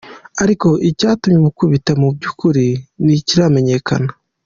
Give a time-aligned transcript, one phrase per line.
[0.43, 2.65] Ariko icyatumye amukubita mu by’ukuri
[3.03, 4.09] ntikiramenyekana.